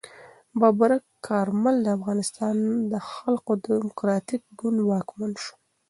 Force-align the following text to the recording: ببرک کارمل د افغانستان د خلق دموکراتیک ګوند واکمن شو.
ببرک 0.59 1.03
کارمل 1.27 1.75
د 1.83 1.87
افغانستان 1.97 2.55
د 2.91 2.93
خلق 3.09 3.45
دموکراتیک 3.67 4.41
ګوند 4.59 4.79
واکمن 4.91 5.31
شو. 5.43 5.55